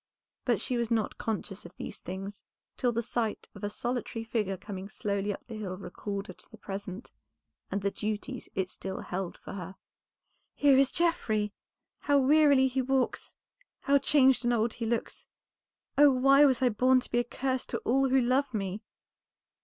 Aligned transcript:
But 0.45 0.59
she 0.59 0.77
was 0.77 0.89
not 0.89 1.19
conscious 1.19 1.63
of 1.63 1.75
these 1.77 2.01
things 2.01 2.41
till 2.75 2.91
the 2.91 3.03
sight 3.03 3.47
of 3.53 3.63
a 3.63 3.69
solitary 3.69 4.23
figure 4.23 4.57
coming 4.57 4.89
slowly 4.89 5.31
up 5.31 5.43
the 5.45 5.53
hill 5.53 5.77
recalled 5.77 6.25
her 6.25 6.33
to 6.33 6.49
the 6.49 6.57
present 6.57 7.11
and 7.69 7.79
the 7.83 7.91
duties 7.91 8.49
it 8.55 8.71
still 8.71 9.01
held 9.01 9.37
for 9.37 9.53
her. 9.53 9.75
"Here 10.55 10.75
is 10.75 10.89
Geoffrey! 10.91 11.53
How 11.99 12.17
wearily 12.17 12.67
he 12.67 12.81
walks, 12.81 13.35
how 13.81 13.99
changed 13.99 14.43
and 14.43 14.51
old 14.55 14.73
he 14.73 14.87
looks, 14.87 15.27
oh, 15.99 16.09
why 16.09 16.45
was 16.45 16.63
I 16.63 16.69
born 16.69 16.99
to 17.01 17.11
be 17.11 17.19
a 17.19 17.23
curse 17.23 17.67
to 17.67 17.77
all 17.85 18.09
who 18.09 18.19
love 18.21 18.55
me!" 18.55 18.81